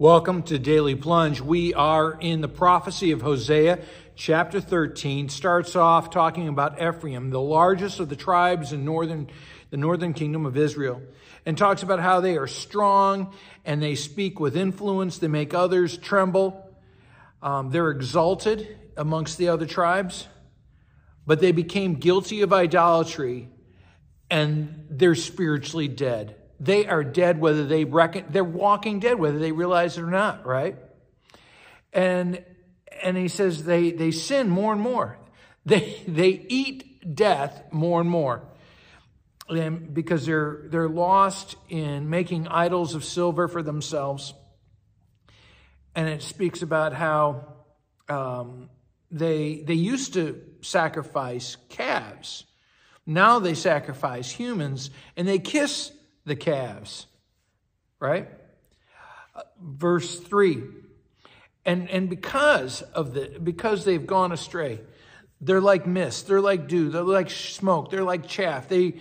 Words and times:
Welcome 0.00 0.44
to 0.44 0.58
Daily 0.58 0.94
Plunge. 0.94 1.42
We 1.42 1.74
are 1.74 2.16
in 2.18 2.40
the 2.40 2.48
prophecy 2.48 3.10
of 3.10 3.20
Hosea, 3.20 3.80
chapter 4.16 4.58
13. 4.58 5.28
Starts 5.28 5.76
off 5.76 6.08
talking 6.08 6.48
about 6.48 6.80
Ephraim, 6.80 7.28
the 7.28 7.38
largest 7.38 8.00
of 8.00 8.08
the 8.08 8.16
tribes 8.16 8.72
in 8.72 8.86
northern, 8.86 9.28
the 9.68 9.76
northern 9.76 10.14
kingdom 10.14 10.46
of 10.46 10.56
Israel, 10.56 11.02
and 11.44 11.58
talks 11.58 11.82
about 11.82 12.00
how 12.00 12.22
they 12.22 12.38
are 12.38 12.46
strong 12.46 13.34
and 13.66 13.82
they 13.82 13.94
speak 13.94 14.40
with 14.40 14.56
influence. 14.56 15.18
They 15.18 15.28
make 15.28 15.52
others 15.52 15.98
tremble. 15.98 16.74
Um, 17.42 17.68
they're 17.68 17.90
exalted 17.90 18.78
amongst 18.96 19.36
the 19.36 19.48
other 19.48 19.66
tribes, 19.66 20.26
but 21.26 21.40
they 21.40 21.52
became 21.52 21.96
guilty 21.96 22.40
of 22.40 22.54
idolatry 22.54 23.50
and 24.30 24.86
they're 24.88 25.14
spiritually 25.14 25.88
dead. 25.88 26.39
They 26.60 26.86
are 26.86 27.02
dead 27.02 27.40
whether 27.40 27.64
they 27.64 27.86
reckon, 27.86 28.26
they're 28.28 28.44
walking 28.44 29.00
dead 29.00 29.18
whether 29.18 29.38
they 29.38 29.50
realize 29.50 29.96
it 29.96 30.02
or 30.02 30.10
not, 30.10 30.46
right? 30.46 30.76
And, 31.90 32.44
and 33.02 33.16
he 33.16 33.28
says 33.28 33.64
they, 33.64 33.90
they 33.92 34.10
sin 34.10 34.50
more 34.50 34.72
and 34.74 34.80
more. 34.80 35.16
They, 35.66 36.02
they 36.06 36.46
eat 36.48 37.14
death 37.14 37.62
more 37.72 38.00
and 38.00 38.10
more. 38.10 38.42
And 39.48 39.92
because 39.92 40.26
they're, 40.26 40.62
they're 40.66 40.88
lost 40.88 41.56
in 41.68 42.08
making 42.08 42.46
idols 42.48 42.94
of 42.94 43.04
silver 43.04 43.48
for 43.48 43.62
themselves. 43.62 44.32
And 45.94 46.08
it 46.08 46.22
speaks 46.22 46.62
about 46.62 46.92
how 46.92 47.44
um, 48.08 48.68
they, 49.10 49.62
they 49.66 49.74
used 49.74 50.14
to 50.14 50.40
sacrifice 50.60 51.56
calves. 51.68 52.44
Now 53.06 53.38
they 53.38 53.54
sacrifice 53.54 54.30
humans 54.30 54.90
and 55.16 55.26
they 55.26 55.38
kiss 55.38 55.90
the 56.24 56.36
calves, 56.36 57.06
right? 57.98 58.28
Verse 59.60 60.18
3. 60.20 60.62
And, 61.64 61.90
and 61.90 62.08
because 62.08 62.82
of 62.82 63.14
the, 63.14 63.38
because 63.42 63.84
they've 63.84 64.06
gone 64.06 64.32
astray, 64.32 64.80
they're 65.40 65.60
like 65.60 65.86
mist, 65.86 66.26
they're 66.26 66.40
like 66.40 66.68
dew, 66.68 66.90
they're 66.90 67.02
like 67.02 67.30
smoke, 67.30 67.90
they're 67.90 68.04
like 68.04 68.26
chaff. 68.26 68.68
They, 68.68 68.94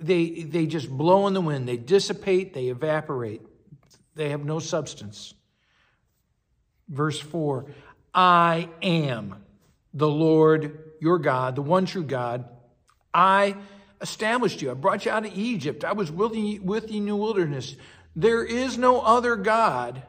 they, 0.00 0.42
they 0.42 0.66
just 0.66 0.88
blow 0.88 1.26
in 1.26 1.34
the 1.34 1.40
wind, 1.40 1.68
they 1.68 1.76
dissipate, 1.76 2.54
they 2.54 2.68
evaporate, 2.68 3.42
they 4.14 4.30
have 4.30 4.44
no 4.44 4.58
substance. 4.58 5.34
Verse 6.88 7.18
4 7.18 7.66
I 8.14 8.68
am 8.82 9.44
the 9.94 10.08
Lord 10.08 10.92
your 11.00 11.18
God, 11.18 11.56
the 11.56 11.62
one 11.62 11.86
true 11.86 12.04
God. 12.04 12.48
I 13.12 13.56
established 14.00 14.62
you. 14.62 14.70
I 14.70 14.74
brought 14.74 15.04
you 15.04 15.10
out 15.10 15.26
of 15.26 15.36
Egypt. 15.36 15.84
I 15.84 15.92
was 15.92 16.10
with 16.10 16.34
you, 16.34 16.62
with 16.62 16.90
you 16.90 16.98
in 16.98 17.06
the 17.06 17.16
wilderness. 17.16 17.76
There 18.16 18.44
is 18.44 18.78
no 18.78 19.00
other 19.00 19.36
God 19.36 20.02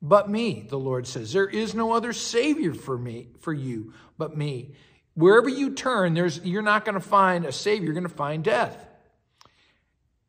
but 0.00 0.30
me, 0.30 0.66
the 0.68 0.78
Lord 0.78 1.06
says. 1.06 1.32
There 1.32 1.48
is 1.48 1.74
no 1.74 1.92
other 1.92 2.12
Savior 2.12 2.74
for 2.74 2.96
me, 2.96 3.28
for 3.40 3.52
you, 3.52 3.92
but 4.16 4.36
me. 4.36 4.74
Wherever 5.14 5.48
you 5.48 5.74
turn, 5.74 6.14
there's, 6.14 6.44
you're 6.44 6.62
not 6.62 6.84
going 6.84 6.94
to 6.94 7.00
find 7.00 7.44
a 7.44 7.52
Savior. 7.52 7.86
You're 7.86 7.94
going 7.94 8.06
to 8.06 8.08
find 8.08 8.44
death. 8.44 8.86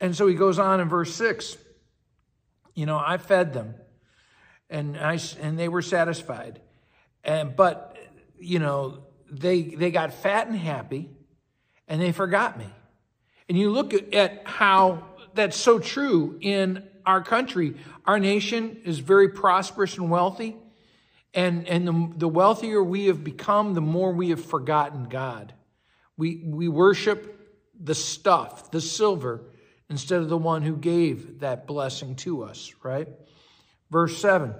And 0.01 0.15
so 0.15 0.27
he 0.27 0.35
goes 0.35 0.57
on 0.57 0.79
in 0.79 0.89
verse 0.89 1.13
6. 1.13 1.57
You 2.73 2.85
know, 2.85 2.97
I 2.97 3.17
fed 3.17 3.53
them 3.53 3.75
and 4.69 4.97
I, 4.97 5.19
and 5.41 5.59
they 5.59 5.67
were 5.67 5.81
satisfied. 5.81 6.61
And, 7.23 7.55
but, 7.55 7.97
you 8.39 8.59
know, 8.59 9.03
they, 9.29 9.61
they 9.61 9.91
got 9.91 10.13
fat 10.13 10.47
and 10.47 10.55
happy 10.55 11.09
and 11.87 12.01
they 12.01 12.11
forgot 12.11 12.57
me. 12.57 12.65
And 13.49 13.57
you 13.57 13.71
look 13.71 13.93
at 14.13 14.43
how 14.45 15.03
that's 15.33 15.57
so 15.57 15.79
true 15.79 16.37
in 16.39 16.87
our 17.05 17.23
country. 17.23 17.75
Our 18.05 18.19
nation 18.19 18.77
is 18.85 18.99
very 18.99 19.29
prosperous 19.29 19.97
and 19.97 20.11
wealthy. 20.11 20.55
And, 21.33 21.67
and 21.67 21.87
the, 21.87 22.13
the 22.17 22.27
wealthier 22.27 22.83
we 22.83 23.07
have 23.07 23.23
become, 23.23 23.73
the 23.73 23.81
more 23.81 24.13
we 24.13 24.29
have 24.29 24.43
forgotten 24.43 25.05
God. 25.05 25.53
We, 26.15 26.43
we 26.45 26.67
worship 26.67 27.35
the 27.79 27.95
stuff, 27.95 28.69
the 28.71 28.81
silver, 28.81 29.41
instead 29.89 30.21
of 30.21 30.29
the 30.29 30.37
one 30.37 30.61
who 30.61 30.75
gave 30.75 31.39
that 31.39 31.65
blessing 31.65 32.15
to 32.17 32.43
us, 32.43 32.73
right? 32.83 33.07
Verse 33.89 34.17
7. 34.19 34.53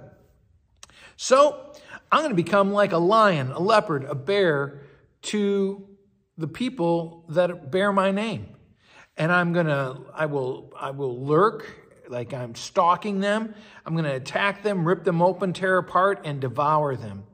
So 1.16 1.72
I'm 2.10 2.20
going 2.20 2.30
to 2.30 2.42
become 2.42 2.72
like 2.72 2.92
a 2.92 2.98
lion, 2.98 3.52
a 3.52 3.60
leopard, 3.60 4.04
a 4.04 4.14
bear 4.14 4.82
to 5.22 5.86
the 6.38 6.48
people 6.48 7.26
that 7.28 7.70
bear 7.70 7.92
my 7.92 8.10
name 8.10 8.48
and 9.20 9.30
I'm 9.30 9.52
gonna, 9.52 10.00
I 10.14 10.24
will, 10.24 10.72
I 10.74 10.92
will 10.92 11.26
lurk 11.26 11.66
like 12.08 12.32
I'm 12.32 12.54
stalking 12.54 13.20
them. 13.20 13.54
I'm 13.84 13.94
gonna 13.94 14.14
attack 14.14 14.62
them, 14.62 14.88
rip 14.88 15.04
them 15.04 15.20
open, 15.20 15.52
tear 15.52 15.76
apart, 15.76 16.22
and 16.24 16.40
devour 16.40 16.96
them. 16.96 17.24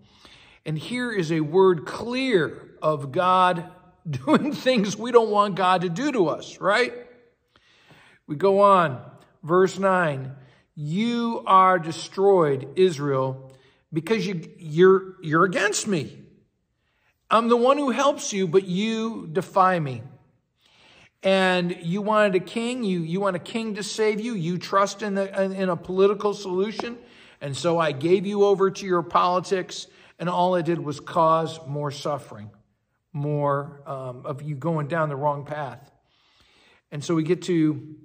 And 0.66 0.76
here 0.76 1.12
is 1.12 1.30
a 1.30 1.42
word 1.42 1.86
clear 1.86 2.70
of 2.82 3.12
God 3.12 3.70
doing 4.10 4.52
things 4.52 4.96
we 4.96 5.12
don't 5.12 5.30
want 5.30 5.54
God 5.54 5.82
to 5.82 5.88
do 5.88 6.10
to 6.10 6.26
us, 6.26 6.60
right? 6.60 6.92
We 8.26 8.34
go 8.34 8.62
on, 8.62 9.00
verse 9.44 9.78
9. 9.78 10.34
You 10.74 11.44
are 11.46 11.78
destroyed, 11.78 12.68
Israel, 12.74 13.52
because 13.92 14.26
you, 14.26 14.42
you're, 14.58 15.14
you're 15.22 15.44
against 15.44 15.86
me. 15.86 16.18
I'm 17.30 17.46
the 17.46 17.56
one 17.56 17.78
who 17.78 17.90
helps 17.90 18.32
you, 18.32 18.48
but 18.48 18.64
you 18.64 19.28
defy 19.32 19.78
me 19.78 20.02
and 21.22 21.76
you 21.82 22.02
wanted 22.02 22.34
a 22.34 22.40
king, 22.40 22.84
you, 22.84 23.00
you 23.00 23.20
want 23.20 23.36
a 23.36 23.40
king 23.40 23.74
to 23.74 23.82
save 23.82 24.20
you, 24.20 24.34
you 24.34 24.58
trust 24.58 25.02
in, 25.02 25.14
the, 25.14 25.42
in 25.42 25.68
a 25.68 25.76
political 25.76 26.34
solution, 26.34 26.98
and 27.40 27.56
so 27.56 27.78
I 27.78 27.92
gave 27.92 28.26
you 28.26 28.44
over 28.44 28.70
to 28.70 28.86
your 28.86 29.02
politics, 29.02 29.86
and 30.18 30.28
all 30.28 30.54
it 30.56 30.64
did 30.64 30.78
was 30.78 31.00
cause 31.00 31.58
more 31.66 31.90
suffering, 31.90 32.50
more 33.12 33.82
um, 33.86 34.24
of 34.24 34.42
you 34.42 34.54
going 34.54 34.88
down 34.88 35.08
the 35.08 35.16
wrong 35.16 35.44
path. 35.44 35.90
And 36.90 37.04
so 37.04 37.14
we 37.14 37.24
get 37.24 37.42
to 37.42 37.96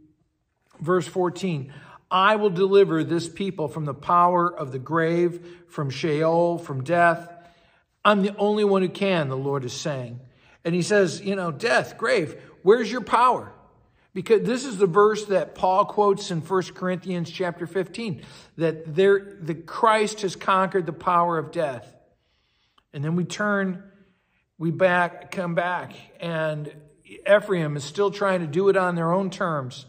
verse 0.80 1.08
14. 1.08 1.74
I 2.10 2.36
will 2.36 2.50
deliver 2.50 3.04
this 3.04 3.30
people 3.30 3.70
from 3.70 3.86
the 3.86 3.94
power 3.94 4.54
of 4.54 4.72
the 4.74 4.80
grave, 4.80 5.64
from 5.68 5.90
Sheol, 5.90 6.58
from 6.58 6.84
death. 6.84 7.30
I'm 8.04 8.22
the 8.22 8.36
only 8.36 8.66
one 8.66 8.82
who 8.82 8.90
can, 8.90 9.30
the 9.30 9.38
Lord 9.38 9.64
is 9.64 9.74
saying. 9.74 10.20
And 10.66 10.76
he 10.76 10.82
says, 10.82 11.22
you 11.22 11.36
know, 11.36 11.52
death, 11.52 11.98
grave, 11.98 12.40
Where's 12.64 12.92
your 12.92 13.02
power? 13.02 13.52
Because 14.14 14.42
this 14.42 14.66
is 14.66 14.78
the 14.78 14.88
verse 14.88 15.26
that 15.26 15.56
Paul 15.56 15.86
quotes 15.86 16.32
in 16.32 16.42
1 16.42 16.64
Corinthians 16.74 17.30
chapter 17.30 17.66
15, 17.66 18.24
that 18.58 18.94
there, 18.96 19.38
the 19.40 19.56
Christ 19.56 20.22
has 20.22 20.36
conquered 20.36 20.86
the 20.86 20.94
power 20.94 21.38
of 21.38 21.52
death. 21.52 21.96
And 22.94 23.04
then 23.04 23.16
we 23.16 23.24
turn, 23.24 23.84
we 24.58 24.70
back, 24.70 25.32
come 25.32 25.56
back, 25.56 25.94
and 26.20 26.74
Ephraim 27.06 27.78
is 27.78 27.84
still 27.84 28.12
trying 28.12 28.42
to 28.42 28.48
do 28.48 28.68
it 28.70 28.76
on 28.76 28.96
their 28.96 29.14
own 29.14 29.30
terms. 29.30 29.86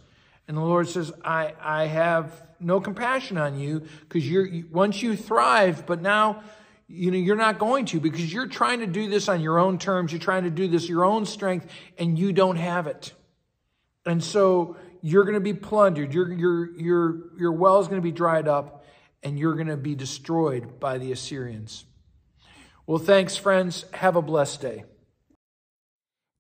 And 0.47 0.57
the 0.57 0.63
Lord 0.63 0.89
says, 0.89 1.13
I, 1.25 1.55
I 1.61 1.87
have 1.87 2.43
no 2.61 2.81
compassion 2.81 3.39
on 3.39 3.59
you 3.59 3.87
because 4.01 4.29
you're, 4.29 4.49
once 4.71 5.03
you 5.03 5.17
thrive, 5.17 5.85
but 5.87 6.01
now 6.01 6.43
you 6.95 7.11
know, 7.11 7.17
you're 7.17 7.37
not 7.37 7.59
going 7.59 7.87
to 7.87 8.01
because 8.01 8.31
you're 8.31 8.47
trying 8.47 8.81
to 8.81 8.87
do 8.87 9.09
this 9.09 9.29
on 9.29 9.41
your 9.41 9.59
own 9.59 9.79
terms. 9.79 10.13
You're 10.13 10.21
trying 10.21 10.45
to 10.45 10.51
do 10.51 10.69
this 10.69 10.87
your 10.87 11.07
own 11.07 11.25
strength 11.25 11.67
and 11.97 12.19
you 12.19 12.35
don't 12.35 12.57
have 12.57 12.87
it. 12.87 13.15
And 14.05 14.23
so 14.23 14.77
you're 15.01 15.25
going 15.25 15.35
to 15.35 15.41
be 15.41 15.55
plundered. 15.55 16.13
Your, 16.13 16.31
your, 16.31 16.77
your, 16.79 17.39
your 17.39 17.53
well 17.53 17.81
is 17.81 17.89
going 17.89 18.01
to 18.01 18.05
be 18.05 18.13
dried 18.13 18.47
up 18.47 18.85
and 19.23 19.39
you're 19.39 19.55
going 19.55 19.69
to 19.69 19.77
be 19.79 19.95
destroyed 19.95 20.79
by 20.79 20.99
the 20.99 21.13
Assyrians. 21.13 21.87
Well, 22.87 22.99
thanks, 22.99 23.39
friends. 23.39 23.87
Have 23.95 24.17
a 24.17 24.23
blessed 24.23 24.61
day. 24.61 24.85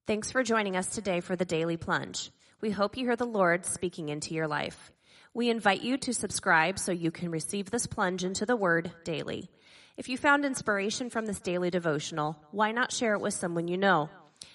Thanks 0.06 0.30
for 0.30 0.42
joining 0.42 0.76
us 0.76 0.88
today 0.88 1.20
for 1.20 1.34
the 1.34 1.46
Daily 1.46 1.78
Plunge. 1.78 2.30
We 2.60 2.72
hope 2.72 2.98
you 2.98 3.06
hear 3.06 3.16
the 3.16 3.24
Lord 3.24 3.64
speaking 3.64 4.10
into 4.10 4.34
your 4.34 4.48
life. 4.48 4.92
We 5.32 5.48
invite 5.48 5.80
you 5.80 5.96
to 5.96 6.12
subscribe 6.12 6.78
so 6.78 6.92
you 6.92 7.10
can 7.10 7.30
receive 7.30 7.70
this 7.70 7.86
plunge 7.86 8.22
into 8.22 8.44
the 8.44 8.56
Word 8.56 8.92
daily. 9.04 9.48
If 9.94 10.08
you 10.08 10.16
found 10.16 10.46
inspiration 10.46 11.10
from 11.10 11.26
this 11.26 11.38
daily 11.38 11.68
devotional, 11.68 12.38
why 12.50 12.72
not 12.72 12.92
share 12.92 13.12
it 13.12 13.20
with 13.20 13.34
someone 13.34 13.68
you 13.68 13.76
know? 13.76 14.08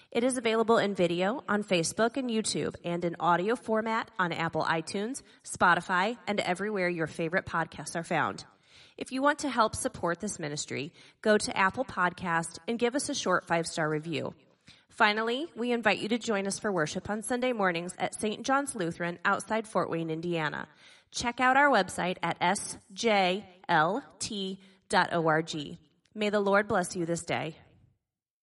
It 0.10 0.24
is 0.24 0.36
available 0.36 0.80
in 0.80 0.96
video 0.96 1.44
on 1.48 1.64
Facebook 1.64 2.18
and 2.18 2.28
YouTube 2.28 2.76
and 2.84 3.06
in 3.06 3.16
audio 3.20 3.56
format 3.56 4.10
on 4.18 4.32
Apple 4.32 4.64
iTunes, 4.64 5.22
Spotify, 5.46 6.18
and 6.26 6.40
everywhere 6.40 6.90
your 6.90 7.06
favorite 7.06 7.46
podcasts 7.46 7.96
are 7.96 8.04
found. 8.04 8.46
If 8.98 9.12
you 9.12 9.22
want 9.22 9.38
to 9.40 9.50
help 9.50 9.76
support 9.76 10.20
this 10.20 10.40
ministry, 10.40 10.92
go 11.22 11.38
to 11.38 11.56
Apple 11.56 11.86
Podcast 11.86 12.58
and 12.68 12.80
give 12.80 12.96
us 12.96 13.08
a 13.08 13.14
short 13.14 13.46
five-star 13.46 13.88
review. 13.88 14.34
Finally, 14.90 15.46
we 15.56 15.72
invite 15.72 16.00
you 16.00 16.10
to 16.10 16.18
join 16.18 16.48
us 16.48 16.58
for 16.58 16.72
worship 16.72 17.12
on 17.12 17.22
Sunday 17.22 17.54
mornings 17.54 17.94
at 18.00 18.20
St. 18.20 18.42
John's 18.44 18.74
Lutheran 18.74 19.20
outside 19.24 19.68
Fort 19.68 19.92
Wayne, 19.92 20.10
Indiana. 20.10 20.68
Check 21.12 21.40
out 21.40 21.58
our 21.58 21.70
website 21.70 22.18
at 22.24 22.40
sjlt.com. 22.40 23.44
May 26.16 26.30
the 26.30 26.40
Lord 26.40 26.68
bless 26.68 26.96
you 26.96 27.06
this 27.06 27.24
day. 27.24 27.58